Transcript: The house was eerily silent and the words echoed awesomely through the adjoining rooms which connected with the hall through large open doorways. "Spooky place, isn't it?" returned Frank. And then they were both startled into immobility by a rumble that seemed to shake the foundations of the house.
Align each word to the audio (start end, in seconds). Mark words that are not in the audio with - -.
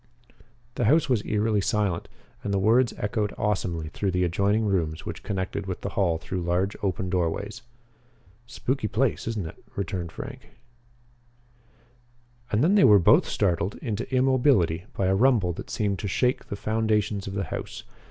The 0.73 0.85
house 0.85 1.09
was 1.09 1.23
eerily 1.27 1.61
silent 1.61 2.07
and 2.43 2.51
the 2.51 2.57
words 2.57 2.91
echoed 2.97 3.35
awesomely 3.37 3.89
through 3.89 4.09
the 4.09 4.23
adjoining 4.23 4.65
rooms 4.65 5.05
which 5.05 5.21
connected 5.21 5.67
with 5.67 5.81
the 5.81 5.89
hall 5.89 6.17
through 6.17 6.41
large 6.41 6.75
open 6.81 7.07
doorways. 7.07 7.61
"Spooky 8.47 8.87
place, 8.87 9.27
isn't 9.27 9.45
it?" 9.45 9.63
returned 9.75 10.11
Frank. 10.11 10.53
And 12.51 12.63
then 12.63 12.73
they 12.73 12.83
were 12.83 12.97
both 12.97 13.27
startled 13.29 13.75
into 13.75 14.11
immobility 14.11 14.85
by 14.97 15.05
a 15.05 15.13
rumble 15.13 15.53
that 15.53 15.69
seemed 15.69 15.99
to 15.99 16.07
shake 16.07 16.45
the 16.47 16.55
foundations 16.55 17.27
of 17.27 17.35
the 17.35 17.43
house. 17.53 17.83